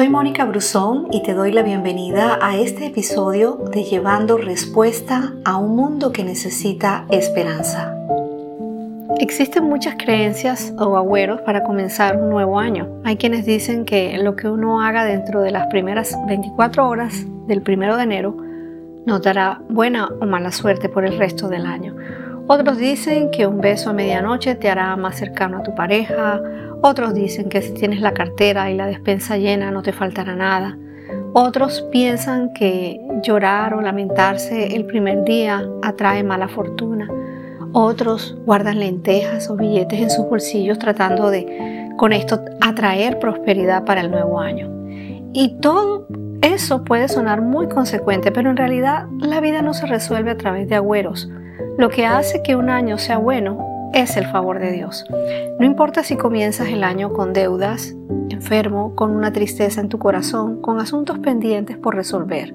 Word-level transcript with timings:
Soy 0.00 0.08
Mónica 0.08 0.46
Brusón 0.46 1.08
y 1.12 1.22
te 1.22 1.34
doy 1.34 1.52
la 1.52 1.62
bienvenida 1.62 2.38
a 2.40 2.56
este 2.56 2.86
episodio 2.86 3.58
de 3.70 3.84
Llevando 3.84 4.38
Respuesta 4.38 5.34
a 5.44 5.58
un 5.58 5.76
mundo 5.76 6.10
que 6.10 6.24
necesita 6.24 7.04
esperanza. 7.10 7.94
Existen 9.18 9.64
muchas 9.64 9.96
creencias 9.96 10.72
o 10.78 10.96
agüeros 10.96 11.42
para 11.42 11.64
comenzar 11.64 12.16
un 12.16 12.30
nuevo 12.30 12.58
año. 12.58 12.88
Hay 13.04 13.18
quienes 13.18 13.44
dicen 13.44 13.84
que 13.84 14.16
lo 14.16 14.36
que 14.36 14.48
uno 14.48 14.80
haga 14.80 15.04
dentro 15.04 15.42
de 15.42 15.50
las 15.50 15.66
primeras 15.66 16.16
24 16.26 16.88
horas 16.88 17.26
del 17.46 17.60
primero 17.60 17.98
de 17.98 18.04
enero 18.04 18.34
nos 19.04 19.20
dará 19.20 19.60
buena 19.68 20.08
o 20.18 20.24
mala 20.24 20.50
suerte 20.50 20.88
por 20.88 21.04
el 21.04 21.18
resto 21.18 21.46
del 21.48 21.66
año. 21.66 21.94
Otros 22.46 22.78
dicen 22.78 23.30
que 23.30 23.46
un 23.46 23.60
beso 23.60 23.90
a 23.90 23.92
medianoche 23.92 24.54
te 24.54 24.70
hará 24.70 24.96
más 24.96 25.16
cercano 25.16 25.58
a 25.58 25.62
tu 25.62 25.74
pareja. 25.74 26.40
Otros 26.82 27.14
dicen 27.14 27.48
que 27.48 27.62
si 27.62 27.72
tienes 27.72 28.00
la 28.00 28.14
cartera 28.14 28.70
y 28.70 28.76
la 28.76 28.86
despensa 28.86 29.36
llena 29.36 29.70
no 29.70 29.82
te 29.82 29.92
faltará 29.92 30.34
nada. 30.34 30.78
Otros 31.32 31.82
piensan 31.92 32.52
que 32.54 33.00
llorar 33.22 33.74
o 33.74 33.80
lamentarse 33.80 34.74
el 34.74 34.86
primer 34.86 35.24
día 35.24 35.68
atrae 35.82 36.22
mala 36.22 36.48
fortuna. 36.48 37.08
Otros 37.72 38.36
guardan 38.46 38.80
lentejas 38.80 39.50
o 39.50 39.56
billetes 39.56 40.00
en 40.00 40.10
sus 40.10 40.28
bolsillos 40.28 40.78
tratando 40.78 41.30
de 41.30 41.88
con 41.96 42.12
esto 42.12 42.40
atraer 42.60 43.18
prosperidad 43.18 43.84
para 43.84 44.00
el 44.00 44.10
nuevo 44.10 44.40
año. 44.40 44.68
Y 45.32 45.60
todo 45.60 46.06
eso 46.40 46.84
puede 46.84 47.08
sonar 47.08 47.42
muy 47.42 47.68
consecuente, 47.68 48.32
pero 48.32 48.50
en 48.50 48.56
realidad 48.56 49.06
la 49.18 49.40
vida 49.40 49.62
no 49.62 49.74
se 49.74 49.86
resuelve 49.86 50.30
a 50.30 50.36
través 50.36 50.68
de 50.68 50.76
agüeros 50.76 51.28
lo 51.76 51.88
que 51.88 52.06
hace 52.06 52.42
que 52.42 52.56
un 52.56 52.68
año 52.68 52.98
sea 52.98 53.18
bueno 53.18 53.70
es 53.94 54.16
el 54.16 54.26
favor 54.26 54.58
de 54.58 54.72
Dios. 54.72 55.04
No 55.58 55.66
importa 55.66 56.02
si 56.04 56.16
comienzas 56.16 56.68
el 56.68 56.84
año 56.84 57.12
con 57.12 57.32
deudas, 57.32 57.94
enfermo, 58.30 58.94
con 58.94 59.10
una 59.10 59.32
tristeza 59.32 59.80
en 59.80 59.88
tu 59.88 59.98
corazón, 59.98 60.60
con 60.60 60.78
asuntos 60.78 61.18
pendientes 61.18 61.76
por 61.76 61.94
resolver. 61.94 62.54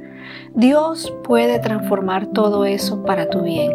Dios 0.54 1.14
puede 1.24 1.60
transformar 1.60 2.28
todo 2.28 2.66
eso 2.66 3.04
para 3.04 3.30
tu 3.30 3.42
bien. 3.42 3.72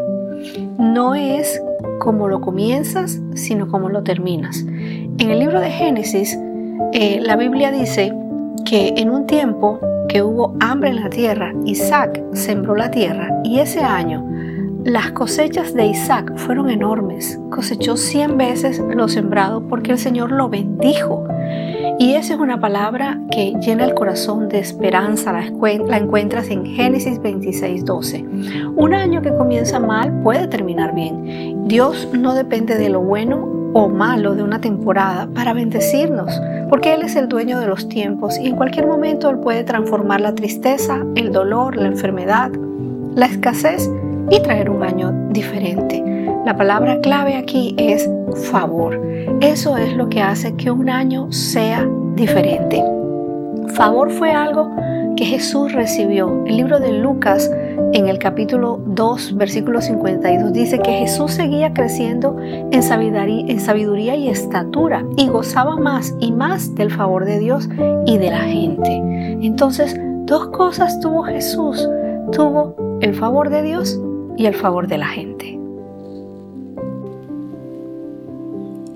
No 0.78 1.14
es 1.14 1.62
como 2.00 2.28
lo 2.28 2.40
comienzas, 2.40 3.20
sino 3.34 3.68
como 3.68 3.88
lo 3.88 4.02
terminas. 4.02 4.60
En 4.60 5.30
el 5.30 5.38
libro 5.38 5.60
de 5.60 5.70
Génesis, 5.70 6.38
eh, 6.92 7.20
la 7.20 7.36
Biblia 7.36 7.70
dice 7.70 8.12
que 8.64 8.94
en 8.96 9.10
un 9.10 9.26
tiempo 9.26 9.78
que 10.08 10.22
hubo 10.22 10.56
hambre 10.60 10.90
en 10.90 11.02
la 11.02 11.10
tierra, 11.10 11.52
Isaac 11.64 12.20
sembró 12.32 12.74
la 12.74 12.90
tierra 12.90 13.30
y 13.44 13.60
ese 13.60 13.80
año 13.80 14.26
las 14.84 15.12
cosechas 15.12 15.74
de 15.74 15.86
Isaac 15.86 16.32
fueron 16.36 16.70
enormes. 16.70 17.38
Cosechó 17.50 17.96
cien 17.96 18.38
veces 18.38 18.78
lo 18.94 19.08
sembrado 19.08 19.62
porque 19.68 19.92
el 19.92 19.98
Señor 19.98 20.32
lo 20.32 20.48
bendijo. 20.48 21.26
Y 21.98 22.14
esa 22.14 22.34
es 22.34 22.40
una 22.40 22.60
palabra 22.60 23.20
que 23.30 23.52
llena 23.60 23.84
el 23.84 23.92
corazón 23.92 24.48
de 24.48 24.58
esperanza. 24.58 25.32
La, 25.32 25.96
encuentras 25.98 26.48
en 26.48 26.64
Génesis 26.64 27.20
26, 27.20 27.84
12. 27.84 28.24
Un 28.74 28.94
año 28.94 29.20
que 29.20 29.34
comienza 29.34 29.78
mal 29.78 30.22
puede 30.22 30.48
terminar 30.48 30.94
bien. 30.94 31.68
Dios 31.68 32.08
no 32.14 32.34
depende 32.34 32.78
de 32.78 32.88
lo 32.88 33.00
bueno 33.00 33.48
o 33.74 33.88
malo 33.88 34.34
de 34.34 34.42
una 34.42 34.62
temporada 34.62 35.28
para 35.34 35.52
bendecirnos, 35.52 36.40
porque 36.70 36.94
Él 36.94 37.02
es 37.02 37.16
el 37.16 37.28
dueño 37.28 37.60
de 37.60 37.66
los 37.66 37.88
tiempos 37.88 38.38
y 38.38 38.48
en 38.48 38.56
cualquier 38.56 38.86
momento 38.86 39.28
Él 39.28 39.38
puede 39.38 39.62
transformar 39.62 40.22
la 40.22 40.34
tristeza, 40.34 41.04
el 41.14 41.32
dolor, 41.32 41.76
la 41.76 41.86
enfermedad, 41.86 42.50
la 43.14 43.26
escasez 43.26 43.90
y 44.30 44.40
traer 44.40 44.70
un 44.70 44.82
año 44.82 45.12
diferente. 45.30 46.02
La 46.44 46.56
palabra 46.56 47.00
clave 47.00 47.36
aquí 47.36 47.74
es 47.78 48.08
favor. 48.50 49.00
Eso 49.40 49.76
es 49.76 49.94
lo 49.94 50.08
que 50.08 50.20
hace 50.20 50.54
que 50.56 50.70
un 50.70 50.88
año 50.88 51.30
sea 51.30 51.86
diferente. 52.14 52.82
Favor 53.74 54.10
fue 54.10 54.32
algo 54.32 54.70
que 55.16 55.24
Jesús 55.24 55.72
recibió. 55.72 56.44
El 56.46 56.56
libro 56.56 56.80
de 56.80 56.92
Lucas 56.92 57.50
en 57.92 58.08
el 58.08 58.18
capítulo 58.18 58.80
2, 58.86 59.36
versículo 59.36 59.80
52 59.80 60.52
dice 60.52 60.78
que 60.78 60.92
Jesús 60.92 61.32
seguía 61.32 61.72
creciendo 61.72 62.36
en 62.40 62.82
sabiduría, 62.82 63.44
en 63.46 63.60
sabiduría 63.60 64.16
y 64.16 64.28
estatura 64.28 65.04
y 65.16 65.28
gozaba 65.28 65.76
más 65.76 66.14
y 66.20 66.32
más 66.32 66.74
del 66.74 66.90
favor 66.90 67.24
de 67.24 67.38
Dios 67.38 67.68
y 68.06 68.16
de 68.18 68.30
la 68.30 68.40
gente. 68.40 68.96
Entonces, 69.42 69.98
dos 70.24 70.48
cosas 70.48 71.00
tuvo 71.00 71.22
Jesús. 71.24 71.88
Tuvo 72.32 72.98
el 73.00 73.14
favor 73.14 73.50
de 73.50 73.62
Dios 73.62 74.00
y 74.40 74.46
el 74.46 74.54
favor 74.54 74.86
de 74.86 74.96
la 74.96 75.06
gente. 75.06 75.58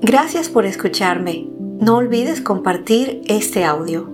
Gracias 0.00 0.49
por 0.49 0.65
escucharme. 0.65 1.47
No 1.81 1.97
olvides 1.97 2.41
compartir 2.41 3.21
este 3.27 3.62
audio. 3.62 4.14